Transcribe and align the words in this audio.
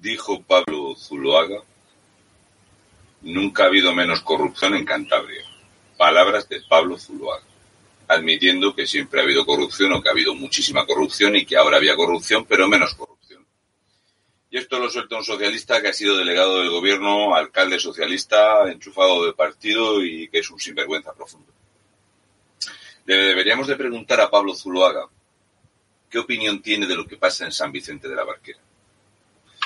Dijo 0.00 0.40
Pablo 0.44 0.94
Zuloaga, 0.94 1.60
nunca 3.22 3.64
ha 3.64 3.66
habido 3.66 3.92
menos 3.92 4.20
corrupción 4.20 4.76
en 4.76 4.84
Cantabria. 4.84 5.42
Palabras 5.96 6.48
de 6.48 6.60
Pablo 6.68 6.96
Zuloaga, 6.96 7.44
admitiendo 8.06 8.76
que 8.76 8.86
siempre 8.86 9.20
ha 9.20 9.24
habido 9.24 9.44
corrupción 9.44 9.92
o 9.92 10.00
que 10.00 10.08
ha 10.08 10.12
habido 10.12 10.36
muchísima 10.36 10.86
corrupción 10.86 11.34
y 11.34 11.44
que 11.44 11.56
ahora 11.56 11.78
había 11.78 11.96
corrupción, 11.96 12.44
pero 12.44 12.68
menos 12.68 12.94
corrupción. 12.94 13.44
Y 14.50 14.58
esto 14.58 14.78
lo 14.78 14.88
suelta 14.88 15.16
un 15.16 15.24
socialista 15.24 15.82
que 15.82 15.88
ha 15.88 15.92
sido 15.92 16.16
delegado 16.16 16.60
del 16.60 16.70
gobierno, 16.70 17.34
alcalde 17.34 17.80
socialista, 17.80 18.70
enchufado 18.70 19.26
de 19.26 19.32
partido 19.32 20.04
y 20.04 20.28
que 20.28 20.38
es 20.38 20.50
un 20.50 20.60
sinvergüenza 20.60 21.12
profundo. 21.12 21.52
Deberíamos 23.04 23.66
de 23.66 23.74
preguntar 23.74 24.20
a 24.20 24.30
Pablo 24.30 24.54
Zuloaga 24.54 25.08
qué 26.10 26.18
opinión 26.18 26.62
tiene 26.62 26.86
de 26.86 26.96
lo 26.96 27.06
que 27.06 27.16
pasa 27.16 27.44
en 27.44 27.52
San 27.52 27.72
Vicente 27.72 28.08
de 28.08 28.16
la 28.16 28.24
Barquera. 28.24 28.60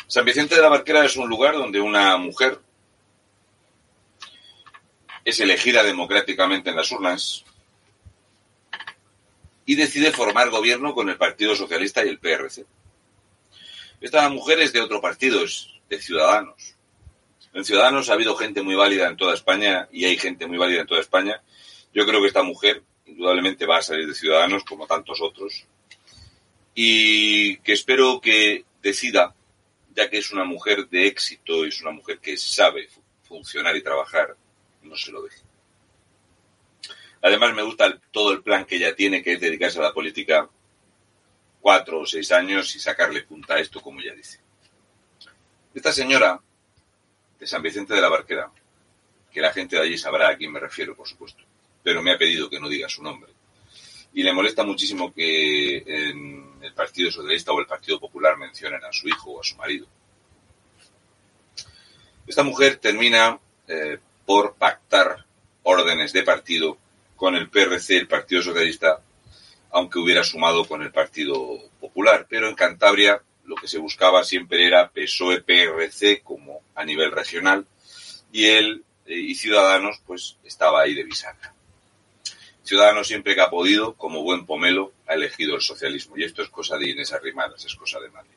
San 0.07 0.25
Vicente 0.25 0.55
de 0.55 0.63
la 0.63 0.69
Barquera 0.69 1.05
es 1.05 1.17
un 1.17 1.29
lugar 1.29 1.55
donde 1.55 1.81
una 1.81 2.17
mujer 2.17 2.61
es 5.25 5.41
elegida 5.41 5.83
democráticamente 5.83 6.71
en 6.71 6.77
las 6.77 6.91
urnas 6.91 7.45
y 9.65 9.77
decide 9.77 10.11
formar 10.11 10.51
gobierno 10.51 10.95
con 10.95 11.09
el 11.09 11.17
Partido 11.17 11.55
Socialista 11.55 12.05
y 12.05 12.09
el 12.09 12.19
PRC. 12.19 12.67
Esta 14.01 14.29
mujer 14.29 14.59
es 14.61 14.73
de 14.73 14.81
otro 14.81 15.01
partido, 15.01 15.45
es 15.45 15.69
de 15.89 16.01
Ciudadanos. 16.01 16.75
En 17.55 17.65
Ciudadanos 17.65 18.11
ha 18.11 18.15
habido 18.15 18.35
gente 18.35 18.63
muy 18.63 18.75
válida 18.75 19.07
en 19.07 19.17
toda 19.17 19.35
España 19.35 19.89
y 19.93 20.05
hay 20.05 20.17
gente 20.19 20.47
muy 20.47 20.59
válida 20.59 20.81
en 20.81 20.87
toda 20.87 21.01
España. 21.01 21.41
Yo 21.95 22.05
creo 22.05 22.21
que 22.21 22.27
esta 22.27 22.43
mujer 22.43 22.83
indudablemente 23.07 23.67
va 23.67 23.79
a 23.79 23.83
salir 23.83 24.09
de 24.09 24.15
Ciudadanos 24.15 24.65
como 24.65 24.87
tantos 24.87 25.21
otros 25.21 25.67
y 26.75 27.57
que 27.59 27.73
espero 27.73 28.21
que 28.21 28.65
decida 28.83 29.35
ya 29.95 30.09
que 30.09 30.19
es 30.19 30.31
una 30.33 30.45
mujer 30.45 30.89
de 30.89 31.07
éxito, 31.07 31.65
es 31.65 31.81
una 31.83 31.91
mujer 31.91 32.19
que 32.19 32.37
sabe 32.37 32.89
funcionar 33.23 33.77
y 33.77 33.83
trabajar, 33.83 34.37
no 34.83 34.97
se 34.97 35.13
lo 35.13 35.23
deje. 35.23 35.41
Además, 37.21 37.55
me 37.55 37.63
gusta 37.63 38.01
todo 38.11 38.33
el 38.33 38.43
plan 38.43 38.65
que 38.65 38.77
ella 38.77 38.97
tiene, 38.97 39.23
que 39.23 39.35
es 39.35 39.41
dedicarse 39.41 39.79
a 39.79 39.83
la 39.83 39.93
política 39.93 40.49
cuatro 41.61 42.01
o 42.01 42.07
seis 42.07 42.33
años 42.33 42.75
y 42.75 42.81
sacarle 42.81 43.23
punta 43.23 43.55
a 43.55 43.61
esto, 43.61 43.81
como 43.81 44.01
ella 44.01 44.15
dice. 44.15 44.41
Esta 45.75 45.93
señora 45.93 46.41
de 47.39 47.47
San 47.47 47.63
Vicente 47.63 47.95
de 47.95 48.01
la 48.01 48.09
Barquera, 48.09 48.51
que 49.31 49.41
la 49.41 49.53
gente 49.53 49.77
de 49.77 49.83
allí 49.83 49.97
sabrá 49.97 50.29
a 50.29 50.37
quién 50.37 50.53
me 50.53 50.61
refiero, 50.61 50.97
por 50.97 51.07
supuesto, 51.07 51.45
pero 51.83 52.03
me 52.03 52.13
ha 52.13 52.19
pedido 52.19 52.51
que 52.51 52.61
no 52.61 52.69
diga 52.69 52.89
su 52.89 53.03
nombre. 53.03 53.33
Y 54.15 54.23
le 54.23 54.33
molesta 54.33 54.65
muchísimo 54.65 55.15
que 55.15 56.11
el 56.65 56.73
Partido 56.75 57.11
Socialista 57.11 57.53
o 57.53 57.61
el 57.61 57.67
Partido 57.67 57.99
Popular 58.01 58.37
mencionen 58.37 58.85
a 58.85 58.93
su 58.93 59.09
hijo 59.09 59.33
o 59.33 59.41
a 59.41 59.45
su 59.45 59.57
marido. 59.57 59.87
Esta 62.27 62.43
mujer 62.43 62.77
termina 62.77 63.39
eh, 63.69 63.99
por 64.25 64.55
pactar 64.55 65.25
órdenes 65.63 66.13
de 66.13 66.23
partido 66.23 66.79
con 67.17 67.35
el 67.35 67.49
PRC, 67.51 67.99
el 67.99 68.09
Partido 68.09 68.43
Socialista, 68.43 69.01
aunque 69.71 69.99
hubiera 69.99 70.25
sumado 70.25 70.67
con 70.67 70.83
el 70.83 70.93
Partido 70.93 71.59
Popular. 71.81 72.27
Pero 72.29 72.49
en 72.49 72.55
Cantabria 72.55 73.23
lo 73.45 73.57
que 73.57 73.69
se 73.69 73.79
buscaba 73.79 74.25
siempre 74.25 74.67
era 74.67 74.91
PSOE-PRC 74.93 76.23
como 76.23 76.61
a 76.75 76.85
nivel 76.85 77.11
regional 77.11 77.67
y 78.31 78.47
él 78.47 78.85
eh, 79.07 79.19
y 79.19 79.35
Ciudadanos 79.35 80.01
pues 80.07 80.37
estaba 80.45 80.83
ahí 80.83 80.95
de 80.95 81.05
bisagra. 81.05 81.55
Ciudadanos 82.65 83.09
siempre 83.09 83.35
que 83.35 83.41
ha 83.41 83.51
podido, 83.51 83.95
como 83.95 84.23
buen 84.23 84.47
pomelo, 84.47 84.93
ha 85.07 85.15
elegido 85.15 85.57
el 85.57 85.63
socialismo. 85.63 86.17
Y 86.17 86.25
esto 86.25 86.43
es 86.43 86.49
cosa 86.49 86.77
de 86.77 86.91
Inés 86.91 87.13
Arrimadas, 87.13 87.65
es 87.65 87.75
cosa 87.75 87.99
de 88.01 88.11
Madrid. 88.11 88.31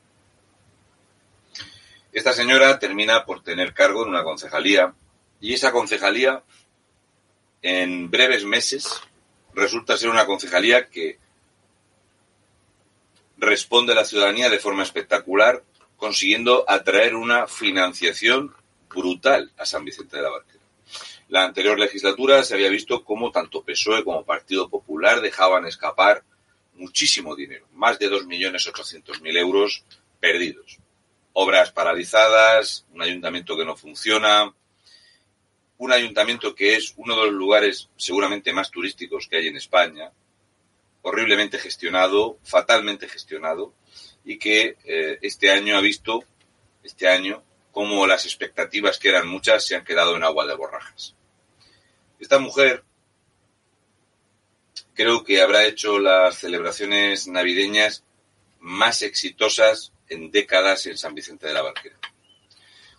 Esta 2.11 2.33
señora 2.33 2.79
termina 2.79 3.25
por 3.25 3.43
tener 3.43 3.73
cargo 3.73 4.03
en 4.03 4.09
una 4.09 4.23
concejalía 4.23 4.93
y 5.41 5.53
esa 5.53 5.71
concejalía, 5.71 6.43
en 7.61 8.09
breves 8.09 8.45
meses, 8.45 9.01
resulta 9.53 9.97
ser 9.97 10.09
una 10.09 10.25
concejalía 10.25 10.87
que 10.87 11.19
responde 13.37 13.91
a 13.91 13.95
la 13.95 14.05
ciudadanía 14.05 14.49
de 14.49 14.59
forma 14.59 14.83
espectacular, 14.83 15.63
consiguiendo 15.97 16.63
atraer 16.67 17.15
una 17.15 17.47
financiación 17.47 18.55
brutal 18.89 19.51
a 19.57 19.65
San 19.65 19.83
Vicente 19.83 20.17
de 20.17 20.23
la 20.23 20.29
Barquera. 20.29 20.54
La 21.27 21.43
anterior 21.43 21.79
legislatura 21.79 22.43
se 22.43 22.53
había 22.53 22.69
visto 22.69 23.03
cómo 23.03 23.31
tanto 23.31 23.63
PSOE 23.63 24.03
como 24.03 24.25
Partido 24.25 24.69
Popular 24.69 25.21
dejaban 25.21 25.65
escapar 25.65 26.23
muchísimo 26.73 27.35
dinero, 27.35 27.67
más 27.73 27.97
de 27.99 28.11
2.800.000 28.11 29.37
euros 29.37 29.83
perdidos. 30.19 30.77
Obras 31.33 31.71
paralizadas, 31.71 32.85
un 32.93 33.01
ayuntamiento 33.01 33.57
que 33.57 33.65
no 33.65 33.75
funciona, 33.75 34.53
un 35.77 35.91
ayuntamiento 35.91 36.55
que 36.55 36.75
es 36.75 36.93
uno 36.97 37.15
de 37.15 37.25
los 37.25 37.33
lugares 37.33 37.89
seguramente 37.97 38.53
más 38.53 38.71
turísticos 38.71 39.27
que 39.27 39.37
hay 39.37 39.47
en 39.47 39.57
España, 39.57 40.11
horriblemente 41.01 41.57
gestionado, 41.59 42.37
fatalmente 42.43 43.07
gestionado, 43.07 43.73
y 44.23 44.37
que 44.37 44.77
eh, 44.85 45.19
este 45.21 45.51
año 45.51 45.77
ha 45.77 45.81
visto, 45.81 46.23
este 46.83 47.07
año, 47.07 47.43
como 47.75 48.07
las 48.07 48.23
expectativas 48.23 48.97
que 48.97 49.09
eran 49.09 49.27
muchas 49.27 49.65
se 49.65 49.75
han 49.75 49.83
quedado 49.83 50.15
en 50.15 50.23
agua 50.23 50.47
de 50.47 50.55
borrajas. 50.55 51.13
Esta 52.21 52.39
mujer 52.39 52.85
creo 54.93 55.25
que 55.25 55.41
habrá 55.41 55.65
hecho 55.65 55.99
las 55.99 56.37
celebraciones 56.37 57.27
navideñas 57.27 58.05
más 58.61 59.01
exitosas 59.01 59.91
en 60.07 60.31
décadas 60.31 60.85
en 60.85 60.97
San 60.97 61.15
Vicente 61.15 61.47
de 61.47 61.53
la 61.53 61.63
Barquera. 61.63 61.97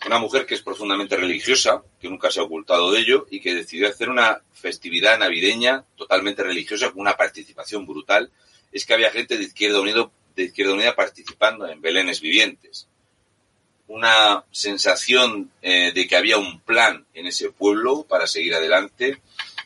Una 0.04 0.18
mujer 0.18 0.44
que 0.44 0.56
es 0.56 0.60
profundamente 0.60 1.16
religiosa, 1.16 1.82
que 1.98 2.10
nunca 2.10 2.30
se 2.30 2.40
ha 2.40 2.42
ocultado 2.42 2.92
de 2.92 3.00
ello 3.00 3.26
y 3.30 3.40
que 3.40 3.54
decidió 3.54 3.88
hacer 3.88 4.10
una 4.10 4.42
festividad 4.52 5.18
navideña 5.18 5.86
totalmente 5.96 6.42
religiosa 6.42 6.90
con 6.90 7.00
una 7.00 7.16
participación 7.16 7.86
brutal. 7.86 8.30
Es 8.72 8.84
que 8.84 8.92
había 8.92 9.10
gente 9.10 9.38
de 9.38 9.44
Izquierda 9.44 9.80
Unida, 9.80 10.10
de 10.34 10.42
Izquierda 10.42 10.74
Unida 10.74 10.94
participando 10.94 11.66
en 11.66 11.80
Belénes 11.80 12.20
vivientes. 12.20 12.88
Una 13.88 14.44
sensación 14.50 15.50
eh, 15.62 15.92
de 15.92 16.06
que 16.06 16.16
había 16.16 16.38
un 16.38 16.60
plan 16.60 17.06
en 17.14 17.26
ese 17.26 17.50
pueblo 17.50 18.04
para 18.04 18.26
seguir 18.26 18.54
adelante, 18.54 19.20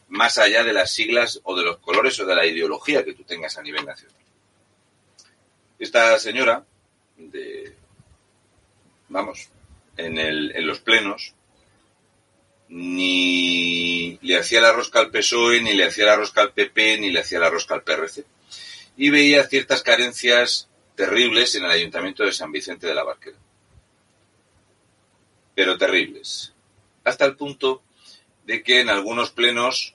más 0.08 0.38
allá 0.38 0.62
de 0.62 0.72
las 0.72 0.92
siglas 0.92 1.40
o 1.44 1.56
de 1.56 1.64
los 1.64 1.78
colores 1.78 2.18
o 2.20 2.26
de 2.26 2.34
la 2.34 2.46
ideología 2.46 3.04
que 3.04 3.14
tú 3.14 3.24
tengas 3.24 3.56
a 3.56 3.62
nivel 3.62 3.86
nacional. 3.86 4.16
Esta 5.78 6.18
señora, 6.18 6.64
de, 7.16 7.74
vamos, 9.08 9.48
en, 9.96 10.18
en 10.18 10.66
los 10.66 10.80
plenos, 10.80 11.34
ni 12.70 14.18
le 14.22 14.38
hacía 14.38 14.60
la 14.60 14.72
rosca 14.72 15.00
al 15.00 15.10
PSOE, 15.10 15.60
ni 15.60 15.74
le 15.74 15.86
hacía 15.86 16.06
la 16.06 16.16
rosca 16.16 16.40
al 16.40 16.52
PP, 16.52 16.98
ni 16.98 17.10
le 17.10 17.20
hacía 17.20 17.40
la 17.40 17.50
rosca 17.50 17.74
al 17.74 17.82
PRC. 17.82 18.24
Y 18.96 19.10
veía 19.10 19.46
ciertas 19.48 19.82
carencias 19.82 20.68
terribles 20.94 21.54
en 21.56 21.64
el 21.64 21.70
ayuntamiento 21.70 22.24
de 22.24 22.32
San 22.32 22.52
Vicente 22.52 22.86
de 22.86 22.94
la 22.94 23.02
Barquera. 23.02 23.36
Pero 25.60 25.76
terribles. 25.76 26.54
Hasta 27.04 27.26
el 27.26 27.36
punto 27.36 27.82
de 28.46 28.62
que 28.62 28.80
en 28.80 28.88
algunos 28.88 29.30
plenos 29.30 29.94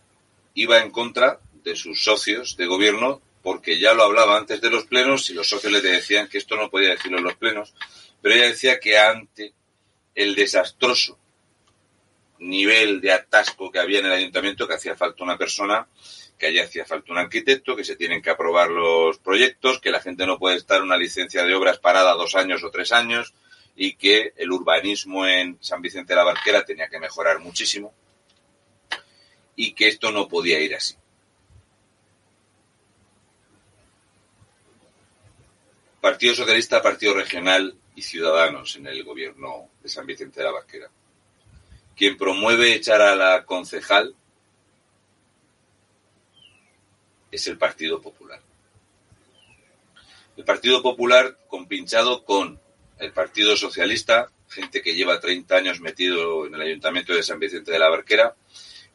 iba 0.53 0.79
en 0.79 0.91
contra 0.91 1.39
de 1.63 1.75
sus 1.75 2.03
socios 2.03 2.55
de 2.55 2.67
gobierno 2.67 3.19
porque 3.41 3.79
ya 3.79 3.95
lo 3.95 4.03
hablaba 4.03 4.37
antes 4.37 4.61
de 4.61 4.69
los 4.69 4.85
plenos 4.85 5.27
y 5.31 5.33
los 5.33 5.49
socios 5.49 5.73
le 5.73 5.81
decían 5.81 6.27
que 6.27 6.37
esto 6.37 6.55
no 6.55 6.69
podía 6.69 6.91
decirlo 6.91 7.17
en 7.17 7.23
los 7.23 7.33
plenos, 7.33 7.73
pero 8.21 8.35
ella 8.35 8.49
decía 8.49 8.79
que 8.79 8.99
ante 8.99 9.53
el 10.13 10.35
desastroso 10.35 11.17
nivel 12.37 13.01
de 13.01 13.13
atasco 13.13 13.71
que 13.71 13.79
había 13.79 14.01
en 14.01 14.05
el 14.05 14.11
ayuntamiento, 14.11 14.67
que 14.67 14.75
hacía 14.75 14.95
falta 14.95 15.23
una 15.23 15.39
persona, 15.39 15.87
que 16.37 16.45
allí 16.45 16.59
hacía 16.59 16.85
falta 16.85 17.11
un 17.11 17.17
arquitecto, 17.17 17.75
que 17.75 17.83
se 17.83 17.95
tienen 17.95 18.21
que 18.21 18.29
aprobar 18.29 18.69
los 18.69 19.17
proyectos, 19.17 19.81
que 19.81 19.89
la 19.89 19.99
gente 19.99 20.27
no 20.27 20.37
puede 20.37 20.57
estar 20.57 20.83
una 20.83 20.95
licencia 20.95 21.43
de 21.43 21.55
obras 21.55 21.79
parada 21.79 22.13
dos 22.13 22.35
años 22.35 22.63
o 22.63 22.69
tres 22.69 22.91
años 22.91 23.33
y 23.75 23.95
que 23.95 24.33
el 24.37 24.51
urbanismo 24.51 25.27
en 25.27 25.57
San 25.61 25.81
Vicente 25.81 26.13
de 26.13 26.17
la 26.17 26.23
Barquera 26.23 26.63
tenía 26.65 26.87
que 26.87 26.99
mejorar 26.99 27.39
muchísimo 27.39 27.93
y 29.55 29.73
que 29.73 29.87
esto 29.87 30.11
no 30.11 30.27
podía 30.27 30.59
ir 30.59 30.75
así. 30.75 30.95
Partido 35.99 36.35
Socialista, 36.35 36.81
Partido 36.81 37.15
Regional 37.15 37.75
y 37.95 38.01
Ciudadanos 38.03 38.75
en 38.75 38.87
el 38.87 39.03
gobierno 39.03 39.69
de 39.81 39.89
San 39.89 40.05
Vicente 40.05 40.39
de 40.39 40.45
la 40.45 40.51
Barquera. 40.51 40.89
Quien 41.95 42.17
promueve 42.17 42.75
echar 42.75 43.01
a 43.01 43.15
la 43.15 43.45
concejal 43.45 44.15
es 47.31 47.47
el 47.47 47.57
Partido 47.57 48.01
Popular. 48.01 48.41
El 50.37 50.43
Partido 50.43 50.81
Popular 50.81 51.37
compinchado 51.47 52.23
con 52.23 52.59
el 52.99 53.11
Partido 53.11 53.55
Socialista, 53.55 54.29
gente 54.49 54.81
que 54.81 54.95
lleva 54.95 55.19
30 55.19 55.55
años 55.55 55.79
metido 55.79 56.47
en 56.47 56.55
el 56.55 56.61
Ayuntamiento 56.61 57.13
de 57.13 57.23
San 57.23 57.39
Vicente 57.39 57.71
de 57.71 57.79
la 57.79 57.89
Barquera, 57.89 58.35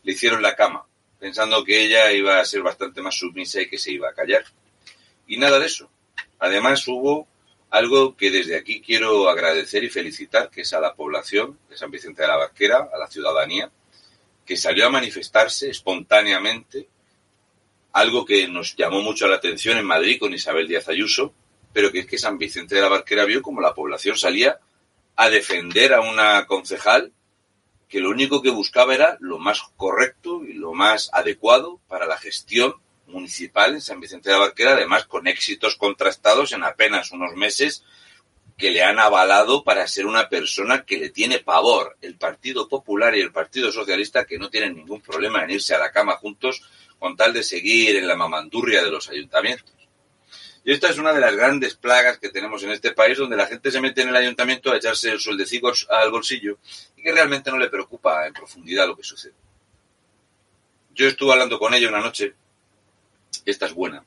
le 0.02 0.12
hicieron 0.12 0.43
la 0.43 0.56
cama, 0.56 0.87
pensando 1.19 1.64
que 1.64 1.85
ella 1.85 2.12
iba 2.12 2.41
a 2.41 2.44
ser 2.44 2.62
bastante 2.62 3.02
más 3.02 3.17
sumisa 3.17 3.61
y 3.61 3.69
que 3.69 3.79
se 3.79 3.93
iba 3.93 4.08
a 4.08 4.14
callar. 4.14 4.44
Y 5.26 5.37
nada 5.37 5.58
de 5.58 5.67
eso. 5.67 5.91
Además 6.38 6.87
hubo 6.88 7.29
algo 7.70 8.17
que 8.17 8.31
desde 8.31 8.56
aquí 8.56 8.81
quiero 8.81 9.29
agradecer 9.29 9.85
y 9.85 9.91
felicitar, 9.91 10.50
que 10.50 10.62
es 10.62 10.73
a 10.73 10.81
la 10.81 10.94
población 10.94 11.58
de 11.69 11.76
San 11.76 11.91
Vicente 11.91 12.23
de 12.23 12.29
la 12.29 12.37
Barquera, 12.37 12.88
a 12.93 12.99
la 12.99 13.06
ciudadanía, 13.06 13.70
que 14.44 14.56
salió 14.56 14.87
a 14.87 14.91
manifestarse 14.91 15.70
espontáneamente, 15.70 16.88
algo 17.93 18.25
que 18.25 18.49
nos 18.49 18.75
llamó 18.76 19.00
mucho 19.03 19.29
la 19.29 19.37
atención 19.37 19.79
en 19.79 19.85
Madrid 19.85 20.19
con 20.19 20.35
Isabel 20.35 20.67
Díaz 20.67 20.88
Ayuso, 20.88 21.35
pero 21.72 21.93
que 21.93 22.00
es 22.00 22.06
que 22.06 22.19
San 22.19 22.38
Vicente 22.38 22.75
de 22.75 22.81
la 22.81 22.88
Barquera 22.88 23.25
vio 23.25 23.43
como 23.43 23.61
la 23.61 23.75
población 23.75 24.17
salía 24.17 24.58
a 25.17 25.31
defender 25.31 25.94
a 25.94 26.00
una 26.00 26.46
concejal 26.46 27.12
que 27.88 28.00
lo 28.00 28.11
único 28.11 28.40
que 28.40 28.50
buscaba 28.50 28.94
era 28.94 29.17
lo 29.20 29.38
más 29.38 29.62
correcto 29.76 30.44
y 30.44 30.52
lo 30.52 30.72
más 30.72 31.11
adecuado 31.12 31.81
para 31.88 32.06
la 32.06 32.17
gestión 32.17 32.75
municipal 33.06 33.75
en 33.75 33.81
San 33.81 34.00
Vicente 34.00 34.31
de 34.31 34.37
la 34.37 34.43
Barquera, 34.43 34.72
además 34.72 35.05
con 35.06 35.26
éxitos 35.26 35.76
contrastados 35.76 36.52
en 36.52 36.62
apenas 36.62 37.11
unos 37.11 37.34
meses 37.34 37.84
que 38.56 38.70
le 38.70 38.82
han 38.82 38.99
avalado 38.99 39.64
para 39.64 39.88
ser 39.88 40.06
una 40.06 40.28
persona 40.28 40.84
que 40.84 40.99
le 40.99 41.08
tiene 41.08 41.38
pavor 41.38 41.96
el 42.02 42.17
Partido 42.17 42.69
Popular 42.69 43.17
y 43.17 43.20
el 43.20 43.32
Partido 43.32 43.72
Socialista, 43.72 44.26
que 44.26 44.38
no 44.38 44.50
tienen 44.50 44.76
ningún 44.76 45.00
problema 45.00 45.43
en 45.43 45.50
irse 45.50 45.75
a 45.75 45.78
la 45.78 45.90
cama 45.90 46.17
juntos 46.17 46.62
con 46.99 47.17
tal 47.17 47.32
de 47.32 47.43
seguir 47.43 47.96
en 47.96 48.06
la 48.06 48.17
mamandurria 48.17 48.84
de 48.84 48.90
los 48.90 49.08
ayuntamientos. 49.08 49.80
Y 50.64 50.72
esta 50.72 50.90
es 50.90 50.98
una 50.98 51.12
de 51.12 51.20
las 51.20 51.34
grandes 51.34 51.74
plagas 51.74 52.18
que 52.18 52.28
tenemos 52.28 52.62
en 52.62 52.70
este 52.70 52.92
país, 52.92 53.16
donde 53.16 53.36
la 53.36 53.46
gente 53.46 53.70
se 53.70 53.80
mete 53.80 54.02
en 54.02 54.10
el 54.10 54.16
ayuntamiento 54.16 54.70
a 54.70 54.76
echarse 54.76 55.10
el 55.10 55.20
sueldecico 55.20 55.72
al 55.88 56.10
bolsillo 56.10 56.58
y 56.96 57.02
que 57.02 57.12
realmente 57.12 57.50
no 57.50 57.58
le 57.58 57.70
preocupa 57.70 58.26
en 58.26 58.34
profundidad 58.34 58.86
lo 58.86 58.96
que 58.96 59.02
sucede. 59.02 59.34
Yo 60.94 61.06
estuve 61.06 61.32
hablando 61.32 61.58
con 61.58 61.72
ella 61.72 61.88
una 61.88 62.00
noche, 62.00 62.34
esta 63.46 63.66
es 63.66 63.72
buena. 63.72 64.04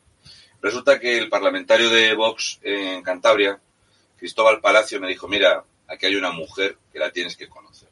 Resulta 0.62 1.00
que 1.00 1.18
el 1.18 1.28
parlamentario 1.28 1.90
de 1.90 2.14
Vox 2.14 2.60
en 2.62 3.02
Cantabria, 3.02 3.60
Cristóbal 4.18 4.62
Palacio, 4.62 5.02
me 5.02 5.08
dijo, 5.08 5.28
mira, 5.28 5.64
aquí 5.88 6.06
hay 6.06 6.16
una 6.16 6.32
mujer 6.32 6.78
que 6.92 7.00
la 7.00 7.12
tienes 7.12 7.36
que 7.36 7.50
conocer. 7.50 7.90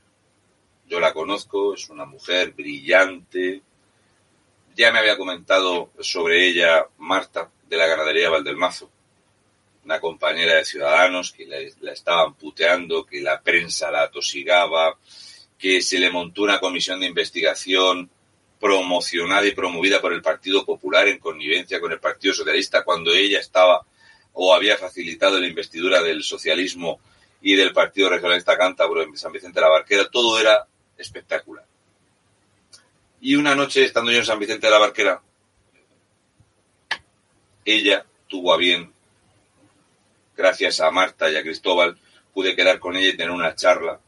Yo 0.88 1.00
la 1.00 1.14
conozco, 1.14 1.74
es 1.74 1.90
una 1.90 2.06
mujer 2.06 2.52
brillante. 2.52 3.62
Ya 4.76 4.92
me 4.92 5.00
había 5.00 5.18
comentado 5.18 5.90
sobre 6.00 6.48
ella 6.48 6.86
Marta, 6.98 7.50
de 7.72 7.78
la 7.78 7.88
ganadería 7.88 8.30
Valdelmazo, 8.30 8.92
una 9.86 10.02
compañera 10.02 10.56
de 10.56 10.66
Ciudadanos 10.66 11.32
que 11.32 11.46
la, 11.48 11.94
estaban 11.94 12.34
puteando, 12.34 13.06
que 13.06 13.22
la 13.22 13.42
prensa 13.42 13.90
la 13.90 14.04
atosigaba, 14.04 14.98
que 15.58 15.82
se 15.82 15.98
le 15.98 16.12
montó 16.12 16.42
una 16.42 16.60
comisión 16.60 17.00
de 17.00 17.08
investigación 17.08 18.10
promocionada 18.60 19.48
y 19.48 19.54
promovida 19.54 20.02
por 20.02 20.12
el 20.12 20.22
Partido 20.22 20.66
Popular 20.66 21.08
en 21.08 21.20
connivencia 21.20 21.80
con 21.80 21.94
el 21.94 22.02
Partido 22.02 22.34
Socialista 22.34 22.84
cuando 22.84 23.14
ella 23.14 23.40
estaba 23.40 23.86
o 24.34 24.54
había 24.54 24.76
facilitado 24.76 25.40
la 25.40 25.48
investidura 25.48 26.02
del 26.02 26.24
socialismo 26.24 27.00
y 27.42 27.56
del 27.56 27.72
Partido 27.72 28.10
Regionalista 28.10 28.58
Cántabro 28.58 29.02
en 29.02 29.16
San 29.16 29.32
Vicente 29.32 29.62
de 29.62 29.66
la 29.66 29.72
Barquera, 29.72 30.10
todo 30.10 30.38
era 30.38 30.68
espectacular. 30.98 31.66
Y 33.22 33.36
una 33.36 33.56
noche, 33.56 33.86
estando 33.86 34.12
yo 34.12 34.18
en 34.18 34.26
San 34.26 34.40
Vicente 34.40 34.68
de 34.68 34.72
la 34.72 34.80
Barquera, 34.80 35.22
ella 37.76 38.06
tuvo 38.28 38.54
a 38.54 38.58
bien, 38.58 38.94
gracias 40.36 40.80
a 40.80 40.92
Marta 40.92 41.30
y 41.30 41.36
a 41.36 41.44
Cristóbal, 41.44 41.98
pude 42.34 42.56
quedar 42.56 42.80
con 42.80 42.96
ella 42.96 43.10
y 43.10 43.18
tener 43.18 43.32
una 43.32 43.56
charla 43.56 44.00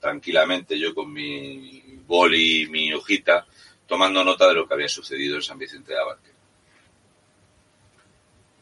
tranquilamente, 0.00 0.78
yo 0.78 0.94
con 0.94 1.12
mi 1.12 2.00
boli 2.06 2.62
y 2.62 2.66
mi 2.66 2.92
hojita, 2.92 3.46
tomando 3.86 4.24
nota 4.24 4.48
de 4.48 4.54
lo 4.54 4.66
que 4.66 4.74
había 4.74 4.88
sucedido 4.88 5.36
en 5.36 5.42
San 5.42 5.58
Vicente 5.58 5.92
de 5.92 5.98
la 5.98 6.04
Barquera. 6.04 6.36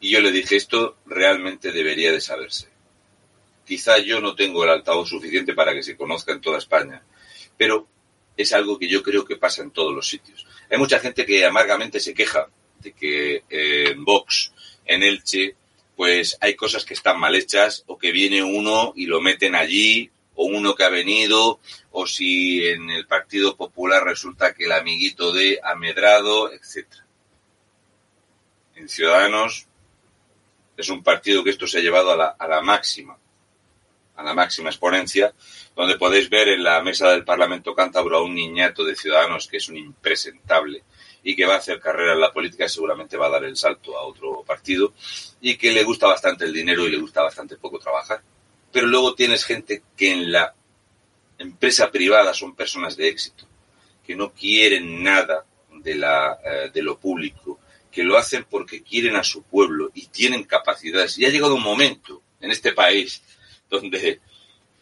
Y 0.00 0.10
yo 0.10 0.20
le 0.20 0.32
dije, 0.32 0.56
esto 0.56 0.98
realmente 1.06 1.72
debería 1.72 2.12
de 2.12 2.20
saberse. 2.20 2.68
Quizá 3.66 3.98
yo 3.98 4.20
no 4.20 4.34
tengo 4.34 4.64
el 4.64 4.70
altavoz 4.70 5.08
suficiente 5.08 5.54
para 5.54 5.72
que 5.72 5.82
se 5.82 5.96
conozca 5.96 6.32
en 6.32 6.40
toda 6.40 6.58
España, 6.58 7.02
pero 7.56 7.86
es 8.36 8.52
algo 8.52 8.78
que 8.78 8.88
yo 8.88 9.02
creo 9.02 9.24
que 9.24 9.36
pasa 9.36 9.62
en 9.62 9.70
todos 9.70 9.94
los 9.94 10.08
sitios. 10.08 10.46
Hay 10.70 10.78
mucha 10.78 10.98
gente 10.98 11.26
que 11.26 11.44
amargamente 11.44 12.00
se 12.00 12.14
queja 12.14 12.48
que 12.80 13.44
eh, 13.48 13.90
en 13.90 14.04
Vox, 14.04 14.52
en 14.84 15.02
Elche, 15.02 15.54
pues 15.96 16.38
hay 16.40 16.54
cosas 16.54 16.84
que 16.84 16.94
están 16.94 17.20
mal 17.20 17.34
hechas 17.34 17.84
o 17.86 17.98
que 17.98 18.10
viene 18.10 18.42
uno 18.42 18.92
y 18.96 19.06
lo 19.06 19.20
meten 19.20 19.54
allí 19.54 20.10
o 20.34 20.46
uno 20.46 20.74
que 20.74 20.84
ha 20.84 20.88
venido 20.88 21.60
o 21.90 22.06
si 22.06 22.66
en 22.66 22.88
el 22.88 23.06
Partido 23.06 23.54
Popular 23.54 24.02
resulta 24.02 24.54
que 24.54 24.64
el 24.64 24.72
amiguito 24.72 25.32
de 25.32 25.60
Amedrado, 25.62 26.50
etcétera. 26.52 27.04
En 28.76 28.88
Ciudadanos 28.88 29.66
es 30.76 30.88
un 30.88 31.02
partido 31.02 31.44
que 31.44 31.50
esto 31.50 31.66
se 31.66 31.78
ha 31.78 31.82
llevado 31.82 32.12
a 32.12 32.16
la, 32.16 32.26
a 32.28 32.48
la 32.48 32.62
máxima, 32.62 33.18
a 34.16 34.22
la 34.22 34.32
máxima 34.32 34.70
exponencia, 34.70 35.34
donde 35.76 35.98
podéis 35.98 36.30
ver 36.30 36.48
en 36.48 36.64
la 36.64 36.82
mesa 36.82 37.10
del 37.10 37.24
Parlamento 37.24 37.74
cántabro 37.74 38.16
a 38.16 38.22
un 38.22 38.34
niñato 38.34 38.84
de 38.84 38.96
Ciudadanos 38.96 39.46
que 39.46 39.58
es 39.58 39.68
un 39.68 39.76
impresentable 39.76 40.82
y 41.22 41.36
que 41.36 41.46
va 41.46 41.54
a 41.54 41.58
hacer 41.58 41.80
carrera 41.80 42.14
en 42.14 42.20
la 42.20 42.32
política, 42.32 42.68
seguramente 42.68 43.16
va 43.16 43.26
a 43.26 43.30
dar 43.30 43.44
el 43.44 43.56
salto 43.56 43.98
a 43.98 44.02
otro 44.02 44.42
partido 44.42 44.94
y 45.40 45.56
que 45.56 45.72
le 45.72 45.84
gusta 45.84 46.06
bastante 46.06 46.44
el 46.44 46.52
dinero 46.52 46.86
y 46.86 46.90
le 46.90 46.98
gusta 46.98 47.22
bastante 47.22 47.56
poco 47.56 47.78
trabajar. 47.78 48.22
Pero 48.72 48.86
luego 48.86 49.14
tienes 49.14 49.44
gente 49.44 49.82
que 49.96 50.12
en 50.12 50.32
la 50.32 50.54
empresa 51.38 51.90
privada 51.90 52.32
son 52.34 52.54
personas 52.54 52.96
de 52.96 53.08
éxito, 53.08 53.46
que 54.06 54.14
no 54.14 54.32
quieren 54.32 55.02
nada 55.02 55.44
de, 55.70 55.94
la, 55.94 56.38
eh, 56.44 56.70
de 56.72 56.82
lo 56.82 56.98
público, 56.98 57.58
que 57.90 58.04
lo 58.04 58.16
hacen 58.16 58.46
porque 58.48 58.82
quieren 58.82 59.16
a 59.16 59.24
su 59.24 59.42
pueblo 59.42 59.90
y 59.94 60.06
tienen 60.06 60.44
capacidades. 60.44 61.18
Y 61.18 61.24
ha 61.24 61.30
llegado 61.30 61.56
un 61.56 61.62
momento 61.62 62.22
en 62.40 62.50
este 62.50 62.72
país 62.72 63.22
donde 63.68 64.20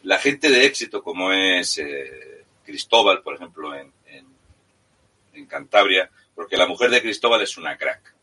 la 0.03 0.19
gente 0.19 0.51
de 0.51 0.65
éxito, 0.65 1.03
como 1.03 1.33
es 1.33 1.79
eh, 1.79 2.45
Cristóbal, 2.65 3.23
por 3.23 3.35
ejemplo, 3.35 3.75
en, 3.75 3.93
en, 4.07 5.47
Cantabria, 5.47 6.11
porque 6.39 6.57
la 6.57 6.69
mujer 6.69 6.91
de 6.91 7.03
Cristóbal 7.03 7.43
es 7.43 7.59
una 7.59 7.77
crack. 7.77 8.15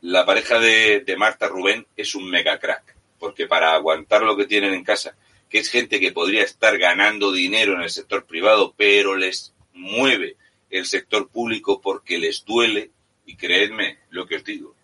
La 0.00 0.24
pareja 0.24 0.58
de, 0.58 1.04
Marta 1.18 1.46
Rubén 1.46 1.86
es 1.94 2.14
un 2.14 2.30
mega 2.30 2.58
crack, 2.58 2.96
porque 3.18 3.46
para 3.46 3.74
aguantar 3.74 4.22
lo 4.22 4.38
que 4.38 4.46
tienen 4.46 4.72
en 4.72 4.84
casa, 4.84 5.14
que 5.50 5.58
es 5.58 5.68
gente 5.68 6.00
que 6.00 6.12
podría 6.12 6.44
estar 6.44 6.78
ganando 6.78 7.30
dinero 7.30 7.74
en 7.74 7.82
el 7.82 7.90
sector 7.90 8.24
privado, 8.24 8.72
pero 8.74 9.16
les 9.16 9.52
mueve 9.74 10.36
el 10.70 10.86
sector 10.86 11.28
público 11.28 11.82
porque 11.82 12.16
les 12.16 12.46
duele, 12.46 12.90
y 13.26 13.36
creedme 13.36 13.98
lo 14.08 14.26
que 14.26 14.36
os 14.36 14.44
digo, 14.44 14.74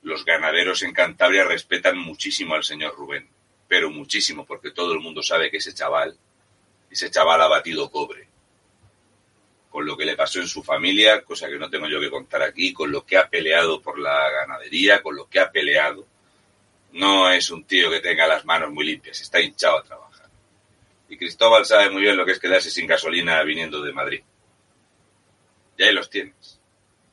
los 0.00 0.24
ganaderos 0.24 0.82
en 0.82 0.94
Cantabria 0.94 1.44
respetan 1.44 1.98
muchísimo 1.98 2.54
al 2.54 2.64
señor 2.64 2.96
Rubén, 2.96 3.28
pero 3.68 3.90
muchísimo, 3.90 4.46
porque 4.46 4.70
todo 4.70 4.94
el 4.94 5.00
mundo 5.00 5.22
sabe 5.22 5.50
que 5.50 5.58
ese 5.58 5.74
chaval, 5.74 6.16
ese 6.90 7.10
chaval 7.10 7.42
ha 7.42 7.48
batido 7.48 7.90
cobre. 7.90 8.31
Con 9.72 9.86
lo 9.86 9.96
que 9.96 10.04
le 10.04 10.14
pasó 10.14 10.38
en 10.38 10.46
su 10.46 10.62
familia, 10.62 11.22
cosa 11.22 11.48
que 11.48 11.58
no 11.58 11.70
tengo 11.70 11.88
yo 11.88 11.98
que 11.98 12.10
contar 12.10 12.42
aquí, 12.42 12.74
con 12.74 12.92
lo 12.92 13.06
que 13.06 13.16
ha 13.16 13.28
peleado 13.28 13.80
por 13.80 13.98
la 13.98 14.30
ganadería, 14.30 15.02
con 15.02 15.16
lo 15.16 15.30
que 15.30 15.40
ha 15.40 15.50
peleado. 15.50 16.06
No 16.92 17.30
es 17.30 17.50
un 17.50 17.64
tío 17.64 17.90
que 17.90 18.00
tenga 18.00 18.26
las 18.26 18.44
manos 18.44 18.70
muy 18.70 18.84
limpias, 18.84 19.22
está 19.22 19.40
hinchado 19.40 19.78
a 19.78 19.82
trabajar. 19.82 20.28
Y 21.08 21.16
Cristóbal 21.16 21.64
sabe 21.64 21.88
muy 21.88 22.02
bien 22.02 22.18
lo 22.18 22.26
que 22.26 22.32
es 22.32 22.38
quedarse 22.38 22.70
sin 22.70 22.86
gasolina 22.86 23.42
viniendo 23.42 23.82
de 23.82 23.92
Madrid. 23.94 24.20
Y 25.78 25.82
ahí 25.82 25.92
los 25.94 26.10
tienes. 26.10 26.60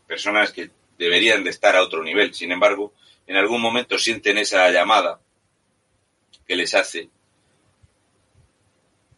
Personas 0.06 0.52
que 0.52 0.70
deberían 0.98 1.46
de 1.46 1.52
estar 1.52 1.78
a 1.78 1.82
otro 1.82 2.04
nivel. 2.04 2.34
Sin 2.34 2.52
embargo, 2.52 2.94
en 3.26 3.38
algún 3.38 3.62
momento 3.62 3.98
sienten 3.98 4.38
esa 4.38 4.70
llamada 4.70 5.22
que 6.46 6.58
les 6.58 6.76
hace 6.76 7.10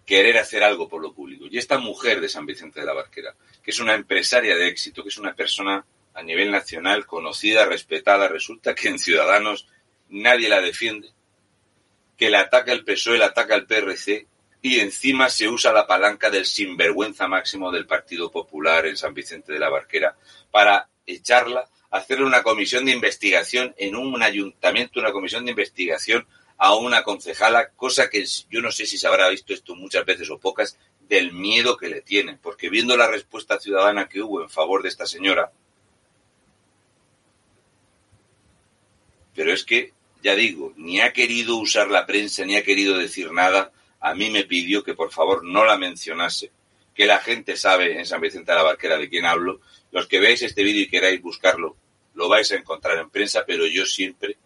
querer 0.06 0.38
hacer 0.38 0.64
algo 0.64 0.88
por 0.88 1.02
lo 1.02 1.14
público. 1.14 1.46
Y 1.50 1.58
esta 1.58 1.78
mujer 1.78 2.22
de 2.22 2.30
San 2.30 2.46
Vicente 2.46 2.80
de 2.80 2.86
la 2.86 2.94
Barquera, 2.94 3.36
que 3.64 3.72
es 3.72 3.80
una 3.80 3.94
empresaria 3.94 4.56
de 4.56 4.68
éxito, 4.68 5.04
que 5.04 5.10
es 5.10 5.18
una 5.18 5.34
persona 5.34 5.86
a 6.14 6.24
nivel 6.24 6.52
nacional 6.52 7.06
conocida, 7.06 7.66
respetada, 7.66 8.28
resulta 8.28 8.76
que 8.76 8.90
en 8.90 9.00
Ciudadanos 9.00 9.68
nadie 10.10 10.50
la 10.50 10.62
defiende, 10.62 11.10
que 12.18 12.30
la 12.30 12.42
ataca 12.42 12.72
el 12.72 12.84
PSOE, 12.84 13.18
la 13.18 13.28
ataca 13.28 13.56
el 13.56 13.66
PRC 13.66 14.28
y 14.62 14.80
encima 14.80 15.30
se 15.30 15.48
usa 15.48 15.74
la 15.74 15.88
palanca 15.88 16.30
del 16.30 16.46
sinvergüenza 16.46 17.28
máximo 17.28 17.72
del 17.72 17.88
Partido 17.88 18.32
Popular 18.32 18.86
en 18.86 18.98
San 18.98 19.14
Vicente 19.14 19.54
de 19.54 19.60
la 19.60 19.70
Barquera 19.70 20.16
para 20.52 20.88
echarla, 21.06 21.68
hacerle 21.90 22.26
una 22.26 22.44
comisión 22.44 22.86
de 22.86 22.92
investigación 22.92 23.74
en 23.78 23.96
un 23.96 24.22
ayuntamiento, 24.22 25.00
una 25.00 25.12
comisión 25.12 25.46
de 25.46 25.52
investigación 25.52 26.28
a 26.64 26.76
una 26.76 27.02
concejala, 27.02 27.72
cosa 27.72 28.08
que 28.08 28.24
yo 28.52 28.62
no 28.62 28.72
sé 28.72 28.86
si 28.86 29.00
se 29.00 29.08
habrá 29.08 29.28
visto 29.30 29.52
esto 29.52 29.74
muchas 29.74 30.06
veces 30.06 30.30
o 30.30 30.38
pocas, 30.38 30.78
del 31.10 31.34
miedo 31.34 31.76
que 31.76 31.90
le 31.90 32.02
tienen, 32.02 32.38
porque 32.38 32.70
viendo 32.70 32.96
la 32.96 33.08
respuesta 33.08 33.60
ciudadana 33.60 34.08
que 34.08 34.22
hubo 34.22 34.44
en 34.44 34.50
favor 34.50 34.84
de 34.84 34.90
esta 34.90 35.08
señora, 35.08 35.52
pero 39.34 39.52
es 39.52 39.64
que, 39.64 39.94
ya 40.22 40.36
digo, 40.36 40.72
ni 40.78 41.02
ha 41.02 41.14
querido 41.14 41.58
usar 41.58 41.90
la 41.90 42.06
prensa, 42.06 42.46
ni 42.46 42.56
ha 42.56 42.64
querido 42.64 42.96
decir 42.96 43.32
nada, 43.32 43.72
a 44.00 44.14
mí 44.14 44.30
me 44.30 44.44
pidió 44.44 44.84
que 44.84 44.94
por 44.94 45.12
favor 45.12 45.44
no 45.44 45.66
la 45.66 45.80
mencionase, 45.80 46.52
que 46.94 47.08
la 47.08 47.18
gente 47.18 47.58
sabe 47.58 47.98
en 47.98 48.06
San 48.06 48.22
Vicente 48.22 48.52
de 48.52 48.58
la 48.60 48.64
Barquera 48.64 48.98
de 48.98 49.10
quién 49.10 49.26
hablo, 49.26 49.62
los 49.92 50.06
que 50.06 50.20
veáis 50.20 50.44
este 50.44 50.62
vídeo 50.62 50.84
y 50.84 50.90
queráis 50.90 51.24
buscarlo, 51.24 51.76
lo 52.14 52.30
vais 52.30 52.52
a 52.52 52.56
encontrar 52.56 53.00
en 53.00 53.10
prensa, 53.10 53.46
pero 53.48 53.66
yo 53.66 53.84
siempre 53.88 54.38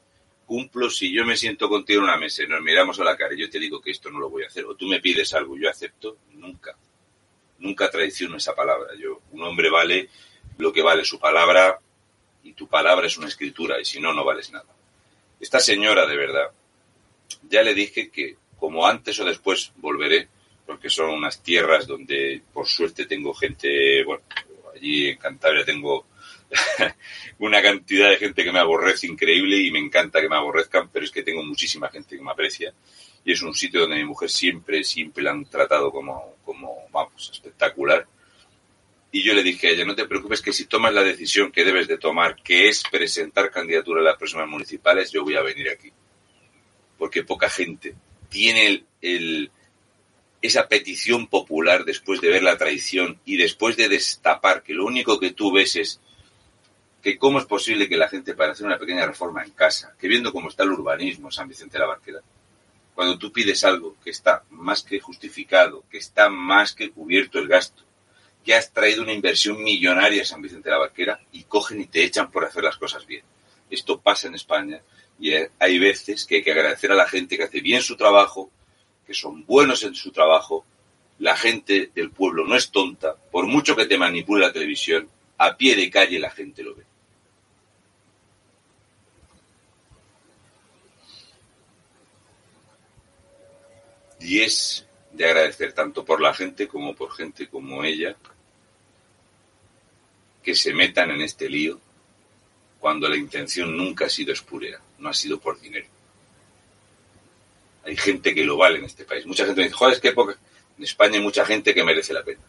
cumplo, 0.46 0.90
si 0.90 1.12
yo 1.12 1.26
me 1.26 1.36
siento 1.36 1.68
contigo 1.68 2.00
en 2.00 2.06
una 2.06 2.18
mesa 2.18 2.44
y 2.44 2.48
nos 2.48 2.62
miramos 2.62 3.00
a 3.00 3.04
la 3.04 3.18
cara 3.18 3.34
y 3.34 3.40
yo 3.40 3.50
te 3.50 3.60
digo 3.60 3.82
que 3.82 3.92
esto 3.92 4.10
no 4.10 4.20
lo 4.20 4.30
voy 4.30 4.44
a 4.44 4.48
hacer, 4.48 4.66
o 4.66 4.76
tú 4.76 4.88
me 4.88 5.00
pides 5.00 5.34
algo 5.34 5.58
y 5.58 5.62
yo 5.62 5.70
acepto, 5.70 6.18
nunca, 6.34 6.78
nunca 7.60 7.90
traiciono 7.90 8.38
esa 8.38 8.54
palabra. 8.54 8.90
Yo, 8.98 9.22
un 9.32 9.44
hombre 9.44 9.70
vale 9.70 10.10
lo 10.58 10.72
que 10.72 10.82
vale 10.82 11.04
su 11.04 11.20
palabra 11.20 11.80
y 12.44 12.54
tu 12.54 12.68
palabra 12.68 13.08
es 13.08 13.18
una 13.18 13.28
escritura 13.28 13.80
y 13.80 13.86
si 13.86 14.00
no, 14.00 14.14
no 14.14 14.24
vales 14.24 14.52
nada. 14.52 14.74
Esta 15.40 15.60
señora, 15.60 16.06
de 16.06 16.16
verdad, 16.16 16.52
ya 17.50 17.64
le 17.64 17.74
dije 17.74 18.10
que 18.10 18.38
como 18.58 18.88
antes 18.88 19.20
o 19.20 19.26
después 19.26 19.72
volveré, 19.78 20.28
porque 20.66 20.90
son 20.90 21.10
unas 21.10 21.42
tierras 21.44 21.86
donde 21.86 22.42
por 22.54 22.68
suerte 22.68 23.06
tengo 23.06 23.34
gente, 23.34 24.04
bueno, 24.04 24.24
allí 24.74 25.10
en 25.10 25.18
Cantabria 25.18 25.66
tengo 25.66 26.08
una 27.40 27.62
cantidad 27.62 28.10
de 28.10 28.18
gente 28.18 28.44
que 28.44 28.52
me 28.52 28.60
aborrece 28.60 29.08
increíble 29.08 29.58
y 29.58 29.72
me 29.72 29.80
encanta 29.80 30.22
que 30.22 30.30
me 30.30 30.36
aborrezcan, 30.36 30.90
pero 30.90 31.06
es 31.06 31.12
que 31.12 31.24
tengo 31.24 31.44
muchísima 31.44 31.90
gente 31.90 32.16
que 32.16 32.22
me 32.22 32.32
aprecia 32.32 32.74
y 33.26 33.32
es 33.32 33.42
un 33.42 33.56
sitio 33.56 33.82
donde 33.82 33.98
mi 33.98 34.06
mujer 34.06 34.30
siempre, 34.30 34.84
siempre 34.84 35.24
la 35.24 35.32
han 35.32 35.46
tratado 35.46 35.92
como, 35.92 36.36
como, 36.46 36.88
vamos, 36.92 37.32
espectacular. 37.34 38.08
Y 39.12 39.24
yo 39.24 39.34
le 39.34 39.42
dije 39.42 39.68
a 39.68 39.72
ella, 39.72 39.84
no 39.84 39.96
te 39.96 40.06
preocupes 40.06 40.44
que 40.44 40.54
si 40.54 40.66
tomas 40.66 40.94
la 40.94 41.02
decisión 41.02 41.52
que 41.52 41.66
debes 41.66 41.88
de 41.88 41.98
tomar, 41.98 42.36
que 42.44 42.68
es 42.68 42.84
presentar 42.84 43.50
candidatura 43.50 44.02
a 44.02 44.04
las 44.04 44.18
próximas 44.18 44.48
municipales, 44.48 45.12
yo 45.12 45.24
voy 45.24 45.36
a 45.36 45.42
venir 45.42 45.70
aquí. 45.70 45.92
Porque 47.00 47.24
poca 47.24 47.50
gente 47.50 47.96
tiene 48.30 48.68
el, 48.68 48.86
el 49.02 49.52
esa 50.44 50.68
petición 50.68 51.26
popular 51.26 51.84
después 51.84 52.22
de 52.22 52.30
ver 52.30 52.44
la 52.44 52.60
traición 52.60 53.20
y 53.26 53.38
después 53.38 53.76
de 53.76 53.90
destapar 53.90 54.62
que 54.62 54.76
lo 54.76 54.86
único 54.86 55.20
que 55.20 55.32
tú 55.32 55.52
ves 55.52 55.76
es 55.78 56.00
que 57.06 57.20
cómo 57.20 57.38
es 57.38 57.46
posible 57.46 57.88
que 57.88 57.98
la 57.98 58.10
gente 58.10 58.34
para 58.34 58.54
hacer 58.54 58.66
una 58.66 58.80
pequeña 58.80 59.06
reforma 59.06 59.44
en 59.44 59.52
casa, 59.52 59.94
que 60.00 60.08
viendo 60.08 60.34
cómo 60.34 60.50
está 60.50 60.64
el 60.64 60.72
urbanismo 60.72 61.28
en 61.28 61.32
San 61.34 61.48
Vicente 61.48 61.74
de 61.74 61.82
la 61.82 61.86
Barquera, 61.86 62.20
cuando 62.96 63.20
tú 63.20 63.32
pides 63.32 63.64
algo 63.64 63.96
que 64.04 64.10
está 64.10 64.44
más 64.50 64.82
que 64.82 65.00
justificado, 65.00 65.84
que 65.92 66.00
está 66.00 66.30
más 66.30 66.74
que 66.74 66.90
cubierto 66.90 67.38
el 67.38 67.48
gasto, 67.48 67.84
que 68.44 68.56
has 68.56 68.74
traído 68.74 69.04
una 69.04 69.14
inversión 69.14 69.64
millonaria 69.64 70.24
a 70.24 70.26
San 70.26 70.42
Vicente 70.42 70.68
de 70.68 70.72
la 70.74 70.80
Barquera 70.80 71.20
y 71.32 71.44
cogen 71.44 71.80
y 71.80 71.86
te 71.86 72.04
echan 72.04 72.32
por 72.32 72.44
hacer 72.44 72.64
las 72.64 72.78
cosas 72.78 73.06
bien. 73.06 73.24
Esto 73.70 74.02
pasa 74.02 74.28
en 74.28 74.34
España 74.34 74.82
y 75.20 75.32
hay 75.60 75.78
veces 75.78 76.26
que 76.26 76.38
hay 76.38 76.44
que 76.44 76.54
agradecer 76.54 76.92
a 76.92 76.96
la 76.96 77.08
gente 77.08 77.38
que 77.38 77.44
hace 77.44 77.62
bien 77.62 77.84
su 77.84 77.96
trabajo, 77.96 78.50
que 79.06 79.14
son 79.14 79.46
buenos 79.46 79.84
en 79.84 79.94
su 79.94 80.12
trabajo, 80.12 80.66
la 81.20 81.38
gente 81.38 81.92
del 81.94 82.10
pueblo 82.10 82.48
no 82.48 82.56
es 82.56 82.72
tonta, 82.72 83.16
por 83.32 83.46
mucho 83.46 83.76
que 83.76 83.86
te 83.86 83.96
manipule 83.96 84.48
la 84.48 84.52
televisión, 84.52 85.08
a 85.38 85.56
pie 85.56 85.76
de 85.76 85.92
calle 85.92 86.18
la 86.18 86.32
gente 86.32 86.64
lo 86.64 86.74
ve. 86.74 86.95
Y 94.26 94.42
es 94.42 94.88
de 95.12 95.26
agradecer 95.26 95.74
tanto 95.74 96.04
por 96.04 96.20
la 96.20 96.34
gente 96.34 96.68
como 96.68 96.96
por 96.96 97.14
gente 97.14 97.48
como 97.48 97.84
ella 97.84 98.16
que 100.42 100.56
se 100.56 100.74
metan 100.74 101.12
en 101.12 101.22
este 101.22 101.48
lío 101.48 101.80
cuando 102.80 103.08
la 103.08 103.18
intención 103.18 103.78
nunca 103.78 104.06
ha 104.06 104.10
sido 104.10 104.34
espurera, 104.34 104.82
no 104.98 105.10
ha 105.10 105.14
sido 105.14 105.40
por 105.40 105.62
dinero. 105.62 105.86
Hay 107.84 107.96
gente 107.96 108.34
que 108.34 108.44
lo 108.44 108.58
vale 108.58 108.80
en 108.80 108.86
este 108.86 109.06
país. 109.06 109.28
Mucha 109.28 109.46
gente 109.46 109.62
me 109.62 109.68
dice, 109.68 109.78
joder, 109.78 109.94
es 109.94 110.00
que 110.00 110.10
en 110.10 110.84
España 110.84 111.18
hay 111.18 111.22
mucha 111.22 111.46
gente 111.46 111.76
que 111.76 111.84
merece 111.84 112.12
la 112.12 112.24
pena. 112.24 112.42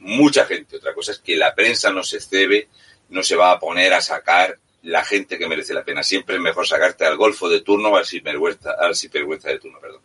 Mucha 0.00 0.44
gente. 0.44 0.76
Otra 0.76 0.92
cosa 0.92 1.12
es 1.12 1.20
que 1.20 1.36
la 1.36 1.54
prensa 1.54 1.90
no 1.90 2.02
se 2.02 2.20
cebe, 2.20 2.68
no 3.08 3.22
se 3.22 3.34
va 3.34 3.50
a 3.50 3.58
poner 3.58 3.94
a 3.94 4.02
sacar 4.02 4.58
la 4.82 5.02
gente 5.02 5.38
que 5.38 5.48
merece 5.48 5.72
la 5.72 5.84
pena. 5.84 6.02
Siempre 6.02 6.36
es 6.36 6.42
mejor 6.42 6.66
sacarte 6.68 7.06
al 7.06 7.16
golfo 7.16 7.48
de 7.48 7.62
turno 7.62 7.92
o 7.92 7.96
al 7.96 8.04
sinvergüenza, 8.04 8.72
al 8.78 8.94
de 8.94 9.58
turno, 9.58 9.80
perdón. 9.80 10.02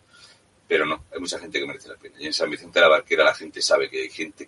Pero 0.70 0.86
no, 0.86 1.04
hay 1.12 1.20
mucha 1.20 1.40
gente 1.40 1.60
que 1.60 1.66
merece 1.66 1.90
la 1.90 1.96
pena. 1.96 2.16
Y 2.20 2.28
en 2.28 2.34
San 2.34 2.50
Vicente 2.50 2.80
de 2.80 2.86
la 2.86 2.90
Barquera 2.90 3.24
la 3.24 3.34
gente 3.34 3.60
sabe 3.60 3.90
que 3.90 4.04
hay 4.04 4.10
gente, 4.10 4.48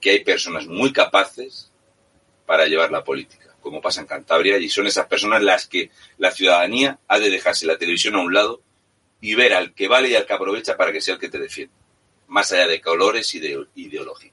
que 0.00 0.10
hay 0.10 0.24
personas 0.24 0.68
muy 0.68 0.92
capaces 0.92 1.72
para 2.46 2.66
llevar 2.66 2.92
la 2.92 3.02
política, 3.02 3.54
como 3.60 3.80
pasa 3.80 4.02
en 4.02 4.06
Cantabria, 4.06 4.56
y 4.58 4.68
son 4.68 4.86
esas 4.86 5.08
personas 5.08 5.42
las 5.42 5.66
que 5.66 5.90
la 6.18 6.30
ciudadanía 6.30 7.00
ha 7.08 7.18
de 7.18 7.28
dejarse 7.28 7.66
la 7.66 7.76
televisión 7.76 8.14
a 8.14 8.20
un 8.20 8.32
lado 8.32 8.62
y 9.20 9.34
ver 9.34 9.52
al 9.52 9.74
que 9.74 9.88
vale 9.88 10.10
y 10.10 10.14
al 10.14 10.26
que 10.26 10.32
aprovecha 10.32 10.76
para 10.76 10.92
que 10.92 11.00
sea 11.00 11.14
el 11.14 11.20
que 11.20 11.28
te 11.28 11.38
defienda, 11.38 11.74
más 12.28 12.52
allá 12.52 12.68
de 12.68 12.80
colores 12.80 13.34
y 13.34 13.40
de 13.40 13.66
ideología. 13.74 14.32